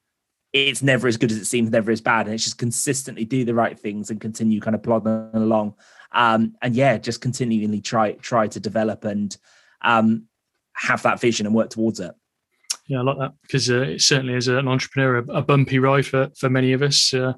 it's 0.51 0.83
never 0.83 1.07
as 1.07 1.15
good 1.15 1.31
as 1.31 1.37
it 1.37 1.45
seems, 1.45 1.69
never 1.69 1.89
as 1.89 2.01
bad, 2.01 2.25
and 2.25 2.35
it's 2.35 2.43
just 2.43 2.57
consistently 2.57 3.23
do 3.23 3.45
the 3.45 3.53
right 3.53 3.79
things 3.79 4.09
and 4.09 4.19
continue 4.19 4.59
kind 4.59 4.75
of 4.75 4.83
plodding 4.83 5.31
along. 5.33 5.73
Um, 6.11 6.55
and 6.61 6.75
yeah, 6.75 6.97
just 6.97 7.21
continually 7.21 7.81
try 7.81 8.13
try 8.13 8.47
to 8.47 8.59
develop 8.59 9.05
and 9.05 9.35
um, 9.83 10.25
have 10.73 11.03
that 11.03 11.21
vision 11.21 11.45
and 11.45 11.55
work 11.55 11.69
towards 11.69 11.99
it. 11.99 12.13
Yeah, 12.89 13.01
I 13.01 13.03
like 13.03 13.19
that 13.19 13.33
because 13.43 13.69
uh, 13.69 13.81
it 13.81 14.01
certainly 14.01 14.33
is 14.33 14.47
an 14.47 14.67
entrepreneur 14.67 15.17
a, 15.17 15.25
a, 15.31 15.41
bumpy 15.43 15.77
ride 15.77 16.07
for 16.07 16.31
for 16.35 16.49
many 16.49 16.73
of 16.73 16.81
us, 16.81 17.13
uh, 17.13 17.33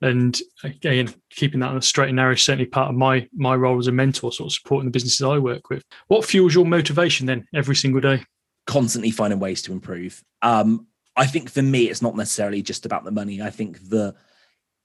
and 0.00 0.40
again, 0.62 1.12
keeping 1.28 1.60
that 1.60 1.68
on 1.68 1.76
a 1.76 1.82
straight 1.82 2.08
and 2.08 2.16
narrow 2.16 2.32
is 2.32 2.42
certainly 2.42 2.64
part 2.64 2.88
of 2.88 2.94
my 2.96 3.28
my 3.34 3.54
role 3.54 3.78
as 3.78 3.86
a 3.86 3.92
mentor, 3.92 4.32
sort 4.32 4.48
of 4.48 4.54
supporting 4.54 4.86
the 4.86 4.90
businesses 4.90 5.20
I 5.20 5.36
work 5.36 5.68
with. 5.68 5.82
What 6.08 6.24
fuels 6.24 6.54
your 6.54 6.64
motivation 6.64 7.26
then 7.26 7.46
every 7.54 7.76
single 7.76 8.00
day? 8.00 8.24
Constantly 8.66 9.10
finding 9.10 9.40
ways 9.40 9.60
to 9.62 9.72
improve. 9.72 10.24
Um, 10.40 10.86
I 11.16 11.26
think 11.26 11.50
for 11.50 11.60
me, 11.60 11.90
it's 11.90 12.00
not 12.00 12.16
necessarily 12.16 12.62
just 12.62 12.86
about 12.86 13.04
the 13.04 13.10
money. 13.10 13.42
I 13.42 13.50
think 13.50 13.90
the 13.90 14.14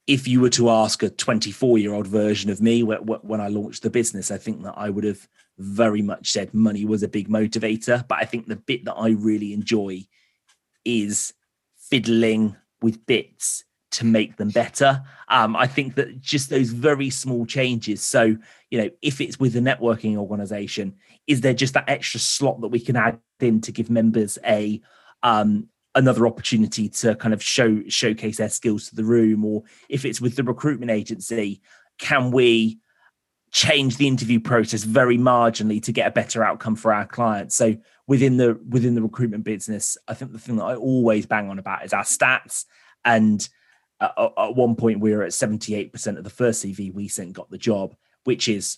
if 0.05 0.27
you 0.27 0.41
were 0.41 0.49
to 0.49 0.69
ask 0.69 1.01
a 1.01 1.09
24 1.09 1.77
year 1.77 1.93
old 1.93 2.07
version 2.07 2.49
of 2.49 2.59
me 2.59 2.83
when 2.83 3.39
I 3.39 3.47
launched 3.47 3.83
the 3.83 3.89
business, 3.89 4.31
I 4.31 4.37
think 4.37 4.63
that 4.63 4.73
I 4.75 4.89
would 4.89 5.05
have 5.05 5.25
very 5.59 6.01
much 6.01 6.31
said 6.31 6.53
money 6.53 6.85
was 6.85 7.03
a 7.03 7.07
big 7.07 7.29
motivator. 7.29 8.07
But 8.07 8.19
I 8.19 8.25
think 8.25 8.47
the 8.47 8.55
bit 8.55 8.85
that 8.85 8.95
I 8.95 9.09
really 9.09 9.53
enjoy 9.53 10.07
is 10.85 11.33
fiddling 11.77 12.55
with 12.81 13.05
bits 13.05 13.65
to 13.91 14.05
make 14.05 14.37
them 14.37 14.49
better. 14.49 15.03
Um, 15.27 15.55
I 15.55 15.67
think 15.67 15.95
that 15.95 16.21
just 16.21 16.49
those 16.49 16.69
very 16.69 17.09
small 17.09 17.45
changes. 17.45 18.03
So, 18.03 18.37
you 18.69 18.81
know, 18.81 18.89
if 19.01 19.19
it's 19.19 19.39
with 19.39 19.55
a 19.55 19.59
networking 19.59 20.15
organization, 20.15 20.95
is 21.27 21.41
there 21.41 21.53
just 21.53 21.73
that 21.73 21.89
extra 21.89 22.19
slot 22.19 22.61
that 22.61 22.67
we 22.67 22.79
can 22.79 22.95
add 22.95 23.19
in 23.39 23.61
to 23.61 23.71
give 23.71 23.89
members 23.89 24.37
a 24.45 24.81
um, 25.23 25.67
another 25.95 26.27
opportunity 26.27 26.87
to 26.87 27.15
kind 27.15 27.33
of 27.33 27.43
show 27.43 27.81
showcase 27.87 28.37
their 28.37 28.49
skills 28.49 28.89
to 28.89 28.95
the 28.95 29.03
room? 29.03 29.43
Or 29.43 29.63
if 29.89 30.05
it's 30.05 30.21
with 30.21 30.35
the 30.35 30.43
recruitment 30.43 30.91
agency, 30.91 31.61
can 31.97 32.31
we 32.31 32.79
change 33.51 33.97
the 33.97 34.07
interview 34.07 34.39
process 34.39 34.83
very 34.83 35.17
marginally 35.17 35.81
to 35.83 35.91
get 35.91 36.07
a 36.07 36.11
better 36.11 36.43
outcome 36.43 36.75
for 36.75 36.93
our 36.93 37.05
clients. 37.05 37.55
So 37.55 37.75
within 38.07 38.37
the 38.37 38.59
within 38.67 38.95
the 38.95 39.01
recruitment 39.01 39.43
business, 39.43 39.97
I 40.07 40.13
think 40.13 40.31
the 40.31 40.39
thing 40.39 40.57
that 40.57 40.65
I 40.65 40.75
always 40.75 41.25
bang 41.25 41.49
on 41.49 41.59
about 41.59 41.85
is 41.85 41.93
our 41.93 42.03
stats. 42.03 42.65
And 43.05 43.47
at, 43.99 44.13
at 44.17 44.55
one 44.55 44.75
point, 44.75 44.99
we 44.99 45.15
were 45.15 45.23
at 45.23 45.33
seventy 45.33 45.75
eight 45.75 45.91
percent 45.91 46.17
of 46.17 46.23
the 46.23 46.29
first 46.29 46.63
CV 46.63 46.93
we 46.93 47.07
sent 47.07 47.33
got 47.33 47.49
the 47.49 47.57
job, 47.57 47.95
which 48.23 48.47
is 48.47 48.77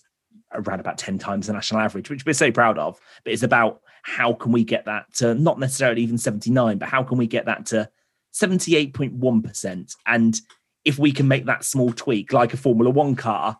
around 0.52 0.80
about 0.80 0.98
10 0.98 1.18
times 1.18 1.46
the 1.46 1.52
national 1.52 1.80
average, 1.80 2.10
which 2.10 2.24
we're 2.24 2.32
so 2.32 2.50
proud 2.50 2.78
of. 2.78 2.98
But 3.24 3.32
it's 3.32 3.42
about 3.42 3.80
how 4.02 4.32
can 4.32 4.52
we 4.52 4.64
get 4.64 4.86
that 4.86 5.12
to 5.14 5.34
not 5.34 5.58
necessarily 5.58 6.02
even 6.02 6.18
79, 6.18 6.78
but 6.78 6.88
how 6.88 7.02
can 7.02 7.18
we 7.18 7.26
get 7.26 7.46
that 7.46 7.66
to 7.66 7.88
78.1%? 8.34 9.96
And 10.06 10.40
if 10.84 10.98
we 10.98 11.12
can 11.12 11.28
make 11.28 11.46
that 11.46 11.64
small 11.64 11.92
tweak, 11.92 12.32
like 12.32 12.54
a 12.54 12.56
Formula 12.56 12.90
One 12.90 13.14
car, 13.14 13.58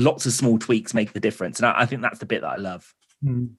lots 0.00 0.26
of 0.26 0.32
small 0.32 0.58
tweaks 0.58 0.94
make 0.94 1.12
the 1.12 1.20
difference. 1.20 1.58
And 1.58 1.66
I, 1.66 1.82
I 1.82 1.86
think 1.86 2.02
that's 2.02 2.18
the 2.18 2.26
bit 2.26 2.40
that 2.42 2.52
I 2.52 2.56
love. 2.56 2.92
Mm. 3.24 3.50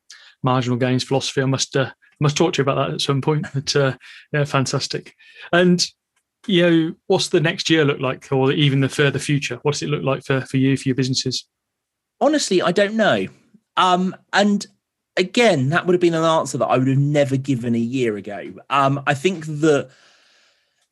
Marginal 0.43 0.77
gains 0.77 1.03
philosophy. 1.03 1.41
I 1.41 1.45
must 1.45 1.75
uh, 1.75 1.91
must 2.19 2.38
talk 2.38 2.53
to 2.53 2.60
you 2.60 2.63
about 2.63 2.75
that 2.88 2.93
at 2.95 3.01
some 3.01 3.21
point. 3.21 3.45
But 3.53 3.75
uh, 3.75 3.98
yeah, 4.31 4.43
fantastic. 4.43 5.13
And 5.51 5.86
you 6.48 6.62
know, 6.63 6.95
what's 7.07 7.29
the 7.29 7.39
next 7.39 7.69
year 7.69 7.86
look 7.86 8.00
like, 8.00 8.31
or 8.31 8.51
even 8.51 8.81
the 8.81 8.89
further 8.89 9.19
future? 9.19 9.60
What 9.62 9.74
does 9.74 9.83
it 9.83 9.89
look 9.89 10.03
like 10.03 10.24
for 10.24 10.41
for 10.41 10.57
you 10.57 10.75
for 10.77 10.89
your 10.89 10.95
businesses? 10.95 11.45
Honestly, 12.19 12.62
I 12.62 12.71
don't 12.71 12.95
know. 12.95 13.27
Um, 13.77 14.15
and 14.33 14.65
again, 15.17 15.69
that 15.69 15.86
would 15.86 15.93
have 15.93 16.01
been 16.01 16.13
an 16.13 16.24
answer 16.24 16.57
that 16.57 16.67
I 16.67 16.77
would 16.77 16.88
have 16.88 16.98
never 16.98 17.38
given 17.38 17.75
a 17.75 17.79
year 17.79 18.17
ago. 18.17 18.53
Um, 18.69 19.01
I 19.07 19.13
think 19.13 19.45
that 19.45 19.89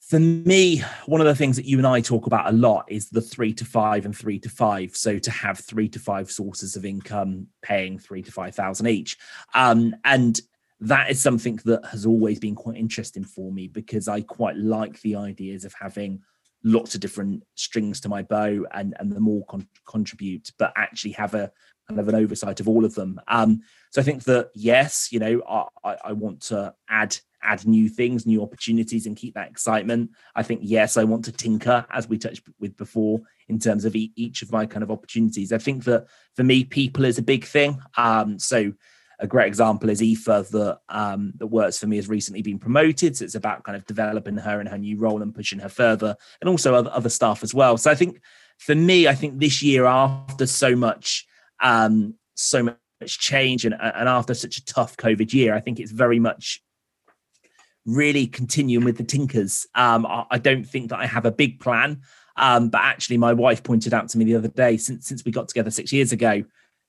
for 0.09 0.17
me, 0.17 0.81
one 1.05 1.21
of 1.21 1.27
the 1.27 1.35
things 1.35 1.55
that 1.55 1.67
you 1.67 1.77
and 1.77 1.85
I 1.85 2.01
talk 2.01 2.25
about 2.25 2.49
a 2.49 2.57
lot 2.57 2.85
is 2.87 3.09
the 3.09 3.21
three 3.21 3.53
to 3.53 3.63
five 3.63 4.05
and 4.05 4.17
three 4.17 4.39
to 4.39 4.49
five. 4.49 4.95
So 4.95 5.19
to 5.19 5.29
have 5.29 5.59
three 5.59 5.87
to 5.89 5.99
five 5.99 6.31
sources 6.31 6.75
of 6.75 6.83
income 6.83 7.45
paying 7.61 7.99
three 7.99 8.23
to 8.23 8.31
five 8.31 8.55
thousand 8.55 8.87
each. 8.87 9.17
Um, 9.53 9.95
and 10.03 10.41
that 10.79 11.11
is 11.11 11.21
something 11.21 11.59
that 11.65 11.85
has 11.85 12.07
always 12.07 12.39
been 12.39 12.55
quite 12.55 12.77
interesting 12.77 13.23
for 13.23 13.51
me 13.51 13.67
because 13.67 14.07
I 14.07 14.21
quite 14.21 14.57
like 14.57 14.99
the 15.01 15.15
ideas 15.15 15.63
of 15.63 15.75
having 15.79 16.21
lots 16.63 16.95
of 16.95 17.01
different 17.01 17.43
strings 17.53 17.99
to 18.01 18.09
my 18.09 18.23
bow 18.23 18.65
and, 18.73 18.95
and 18.99 19.11
the 19.11 19.19
more 19.19 19.45
con- 19.45 19.67
contribute, 19.87 20.51
but 20.57 20.73
actually 20.75 21.11
have 21.11 21.35
a 21.35 21.51
kind 21.87 21.99
of 21.99 22.09
an 22.09 22.15
oversight 22.15 22.59
of 22.59 22.67
all 22.67 22.83
of 22.83 22.95
them. 22.95 23.21
Um, 23.27 23.61
so 23.91 24.01
I 24.01 24.03
think 24.03 24.23
that 24.23 24.49
yes, 24.55 25.09
you 25.11 25.19
know, 25.19 25.43
I, 25.83 25.97
I 26.05 26.13
want 26.13 26.41
to 26.43 26.73
add 26.89 27.15
add 27.41 27.65
new 27.65 27.89
things, 27.89 28.25
new 28.25 28.41
opportunities, 28.41 29.05
and 29.05 29.15
keep 29.15 29.33
that 29.35 29.49
excitement. 29.49 30.11
I 30.35 30.43
think 30.43 30.61
yes, 30.63 30.97
I 30.97 31.03
want 31.03 31.25
to 31.25 31.31
tinker, 31.31 31.85
as 31.91 32.07
we 32.07 32.17
touched 32.17 32.43
with 32.59 32.75
before, 32.77 33.21
in 33.47 33.59
terms 33.59 33.85
of 33.85 33.95
e- 33.95 34.13
each 34.15 34.41
of 34.41 34.51
my 34.51 34.65
kind 34.65 34.83
of 34.83 34.91
opportunities. 34.91 35.51
I 35.51 35.57
think 35.57 35.83
that 35.85 36.07
for 36.35 36.43
me, 36.43 36.63
people 36.63 37.05
is 37.05 37.17
a 37.17 37.23
big 37.23 37.45
thing. 37.45 37.81
Um, 37.97 38.39
so 38.39 38.73
a 39.19 39.27
great 39.27 39.47
example 39.47 39.89
is 39.89 40.01
Aoife 40.01 40.49
that 40.51 40.79
um, 40.89 41.33
that 41.37 41.47
works 41.47 41.77
for 41.77 41.87
me 41.87 41.97
has 41.97 42.07
recently 42.07 42.41
been 42.41 42.59
promoted. 42.59 43.17
So 43.17 43.25
it's 43.25 43.35
about 43.35 43.63
kind 43.63 43.75
of 43.75 43.85
developing 43.85 44.37
her 44.37 44.61
in 44.61 44.67
her 44.67 44.77
new 44.77 44.97
role 44.97 45.21
and 45.21 45.35
pushing 45.35 45.59
her 45.59 45.69
further, 45.69 46.15
and 46.41 46.49
also 46.49 46.75
other, 46.75 46.91
other 46.93 47.09
staff 47.09 47.43
as 47.43 47.53
well. 47.53 47.77
So 47.77 47.91
I 47.91 47.95
think 47.95 48.21
for 48.57 48.75
me, 48.75 49.07
I 49.07 49.15
think 49.15 49.39
this 49.39 49.61
year 49.61 49.85
after 49.85 50.45
so 50.45 50.75
much 50.75 51.25
um, 51.61 52.15
so 52.35 52.63
much 52.63 52.77
change 53.19 53.65
and, 53.65 53.75
and 53.79 54.09
after 54.09 54.33
such 54.33 54.57
a 54.57 54.65
tough 54.65 54.97
COVID 54.97 55.33
year, 55.33 55.53
I 55.53 55.59
think 55.59 55.79
it's 55.79 55.91
very 55.91 56.19
much 56.19 56.61
really 57.95 58.27
continuing 58.27 58.85
with 58.85 58.97
the 58.97 59.03
tinkers. 59.03 59.67
Um, 59.75 60.05
I, 60.05 60.25
I, 60.31 60.37
don't 60.37 60.63
think 60.63 60.89
that 60.89 60.99
I 60.99 61.05
have 61.05 61.25
a 61.25 61.31
big 61.31 61.59
plan. 61.59 62.01
Um, 62.35 62.69
but 62.69 62.81
actually, 62.81 63.17
my 63.17 63.33
wife 63.33 63.63
pointed 63.63 63.93
out 63.93 64.09
to 64.09 64.17
me 64.17 64.25
the 64.25 64.35
other 64.35 64.47
day, 64.47 64.77
since 64.77 65.07
since 65.07 65.25
we 65.25 65.31
got 65.31 65.47
together 65.49 65.71
six 65.71 65.91
years 65.91 66.11
ago, 66.11 66.43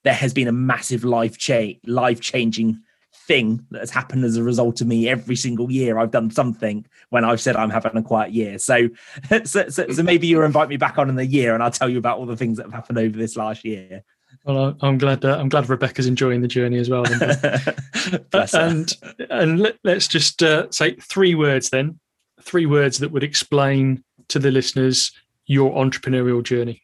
there 0.04 0.14
has 0.14 0.33
been 0.33 0.49
a 0.49 0.52
massive 0.52 1.04
life 1.04 1.38
change, 1.38 1.78
life 1.87 2.21
changing 2.21 2.83
thing 3.12 3.66
that 3.71 3.80
has 3.80 3.90
happened 3.90 4.25
as 4.25 4.37
a 4.37 4.42
result 4.42 4.80
of 4.80 4.87
me 4.87 5.09
every 5.09 5.35
single 5.35 5.71
year 5.71 5.99
i've 5.99 6.12
done 6.12 6.30
something 6.30 6.87
when 7.09 7.25
i've 7.25 7.40
said 7.40 7.57
i'm 7.57 7.69
having 7.69 7.97
a 7.97 8.02
quiet 8.02 8.33
year 8.33 8.57
so 8.57 8.88
so, 9.45 9.69
so, 9.69 9.88
so 9.88 10.02
maybe 10.02 10.28
you'll 10.28 10.45
invite 10.45 10.69
me 10.69 10.76
back 10.76 10.97
on 10.97 11.09
in 11.09 11.16
the 11.16 11.26
year 11.26 11.52
and 11.52 11.62
i'll 11.62 11.73
tell 11.73 11.88
you 11.88 11.99
about 11.99 12.19
all 12.19 12.26
the 12.26 12.37
things 12.37 12.57
that 12.57 12.64
have 12.64 12.73
happened 12.73 12.99
over 12.99 13.16
this 13.16 13.37
last 13.37 13.64
year 13.64 14.04
well, 14.44 14.76
I'm 14.80 14.99
glad. 14.99 15.25
Uh, 15.25 15.37
I'm 15.38 15.49
glad 15.49 15.68
Rebecca's 15.68 16.06
enjoying 16.06 16.40
the 16.40 16.49
journey 16.49 16.78
as 16.78 16.88
well. 16.88 17.04
and 18.54 18.97
and 19.28 19.61
let, 19.61 19.78
us 19.85 20.09
just 20.09 20.42
uh, 20.42 20.70
say 20.70 20.94
three 20.94 21.35
words 21.35 21.70
then. 21.70 21.99
Three 22.40 22.66
words 22.66 22.99
that 22.99 23.11
would 23.11 23.23
explain 23.23 24.02
to 24.28 24.38
the 24.38 24.50
listeners 24.50 25.12
your 25.47 25.73
entrepreneurial 25.73 26.42
journey. 26.42 26.82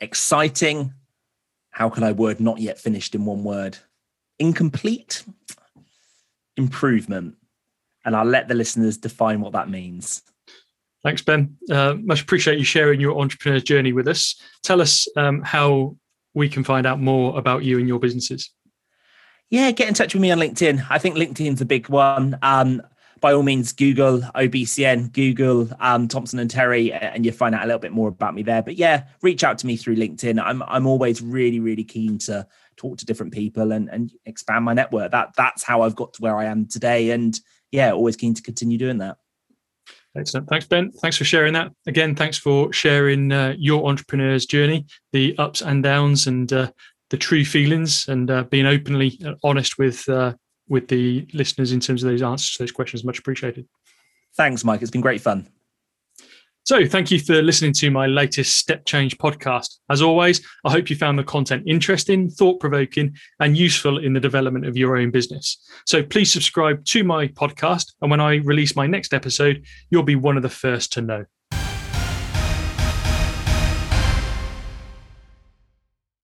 Exciting. 0.00 0.92
How 1.70 1.88
can 1.88 2.02
I 2.02 2.12
word 2.12 2.38
not 2.38 2.58
yet 2.58 2.78
finished 2.78 3.14
in 3.14 3.24
one 3.24 3.44
word? 3.44 3.78
Incomplete. 4.38 5.24
Improvement. 6.56 7.36
And 8.04 8.14
I'll 8.14 8.26
let 8.26 8.48
the 8.48 8.54
listeners 8.54 8.98
define 8.98 9.40
what 9.40 9.52
that 9.52 9.70
means. 9.70 10.22
Thanks, 11.02 11.22
Ben. 11.22 11.56
Uh, 11.70 11.94
much 11.94 12.22
appreciate 12.22 12.58
you 12.58 12.64
sharing 12.64 13.00
your 13.00 13.18
entrepreneur's 13.18 13.62
journey 13.62 13.92
with 13.92 14.08
us. 14.08 14.34
Tell 14.62 14.80
us 14.80 15.08
um, 15.16 15.42
how 15.42 15.96
we 16.34 16.48
can 16.48 16.64
find 16.64 16.86
out 16.86 17.00
more 17.00 17.38
about 17.38 17.64
you 17.64 17.78
and 17.78 17.88
your 17.88 17.98
businesses. 17.98 18.50
Yeah, 19.50 19.70
get 19.70 19.88
in 19.88 19.94
touch 19.94 20.14
with 20.14 20.20
me 20.20 20.30
on 20.30 20.38
LinkedIn. 20.38 20.86
I 20.90 20.98
think 20.98 21.16
LinkedIn's 21.16 21.60
a 21.60 21.66
big 21.66 21.88
one. 21.88 22.38
Um, 22.42 22.82
by 23.20 23.32
all 23.32 23.42
means, 23.42 23.72
Google 23.72 24.20
OBCN, 24.20 25.12
Google 25.12 25.68
um, 25.80 26.08
Thompson 26.08 26.38
and 26.38 26.50
Terry, 26.50 26.92
and 26.92 27.24
you 27.24 27.32
find 27.32 27.54
out 27.54 27.62
a 27.62 27.66
little 27.66 27.78
bit 27.78 27.92
more 27.92 28.08
about 28.08 28.34
me 28.34 28.42
there. 28.42 28.62
But 28.62 28.76
yeah, 28.76 29.04
reach 29.22 29.44
out 29.44 29.56
to 29.58 29.66
me 29.66 29.76
through 29.76 29.96
LinkedIn. 29.96 30.42
I'm 30.42 30.62
I'm 30.64 30.86
always 30.86 31.22
really 31.22 31.60
really 31.60 31.84
keen 31.84 32.18
to 32.18 32.46
talk 32.76 32.98
to 32.98 33.06
different 33.06 33.32
people 33.32 33.72
and 33.72 33.88
and 33.88 34.12
expand 34.26 34.64
my 34.64 34.74
network. 34.74 35.12
That 35.12 35.34
that's 35.36 35.62
how 35.62 35.82
I've 35.82 35.96
got 35.96 36.12
to 36.14 36.22
where 36.22 36.36
I 36.36 36.46
am 36.46 36.66
today. 36.66 37.12
And 37.12 37.38
yeah, 37.70 37.92
always 37.92 38.16
keen 38.16 38.34
to 38.34 38.42
continue 38.42 38.76
doing 38.76 38.98
that. 38.98 39.16
Excellent. 40.16 40.48
Thanks, 40.48 40.66
Ben. 40.66 40.92
Thanks 40.92 41.16
for 41.16 41.24
sharing 41.24 41.54
that. 41.54 41.72
Again, 41.86 42.14
thanks 42.14 42.38
for 42.38 42.72
sharing 42.72 43.32
uh, 43.32 43.54
your 43.58 43.88
entrepreneur's 43.88 44.46
journey, 44.46 44.86
the 45.12 45.36
ups 45.38 45.60
and 45.60 45.82
downs, 45.82 46.26
and 46.26 46.52
uh, 46.52 46.70
the 47.10 47.16
true 47.16 47.44
feelings, 47.44 48.06
and 48.08 48.30
uh, 48.30 48.44
being 48.44 48.66
openly 48.66 49.20
honest 49.42 49.76
with 49.76 50.08
uh, 50.08 50.34
with 50.68 50.88
the 50.88 51.26
listeners 51.34 51.72
in 51.72 51.80
terms 51.80 52.02
of 52.02 52.10
those 52.10 52.22
answers 52.22 52.52
to 52.52 52.62
those 52.62 52.72
questions. 52.72 53.04
Much 53.04 53.18
appreciated. 53.18 53.66
Thanks, 54.36 54.64
Mike. 54.64 54.82
It's 54.82 54.90
been 54.90 55.00
great 55.00 55.20
fun. 55.20 55.48
So, 56.66 56.86
thank 56.86 57.10
you 57.10 57.18
for 57.18 57.42
listening 57.42 57.74
to 57.74 57.90
my 57.90 58.06
latest 58.06 58.56
Step 58.56 58.86
Change 58.86 59.18
podcast. 59.18 59.80
As 59.90 60.00
always, 60.00 60.40
I 60.64 60.72
hope 60.72 60.88
you 60.88 60.96
found 60.96 61.18
the 61.18 61.22
content 61.22 61.64
interesting, 61.66 62.30
thought 62.30 62.58
provoking, 62.58 63.14
and 63.38 63.54
useful 63.54 63.98
in 63.98 64.14
the 64.14 64.20
development 64.20 64.64
of 64.66 64.74
your 64.74 64.96
own 64.96 65.10
business. 65.10 65.58
So, 65.84 66.02
please 66.02 66.32
subscribe 66.32 66.82
to 66.86 67.04
my 67.04 67.28
podcast. 67.28 67.92
And 68.00 68.10
when 68.10 68.20
I 68.20 68.36
release 68.36 68.74
my 68.76 68.86
next 68.86 69.12
episode, 69.12 69.62
you'll 69.90 70.04
be 70.04 70.16
one 70.16 70.38
of 70.38 70.42
the 70.42 70.48
first 70.48 70.90
to 70.94 71.02
know. 71.02 71.26